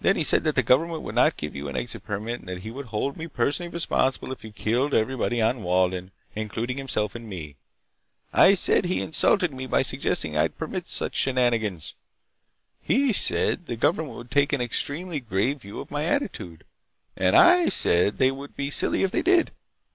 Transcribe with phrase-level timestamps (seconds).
[0.00, 2.60] Then he said that the government would not give you an exit permit, and that
[2.60, 7.28] he would hold me personally responsible if you killed everybody on Walden, including himself and
[7.28, 7.56] me.
[8.32, 11.92] I said he insulted me by suggesting that I'd permit such shenanigans.
[12.80, 16.64] He said the government would take an extremely grave view of my attitude,
[17.14, 19.50] and I said they would be silly if they did.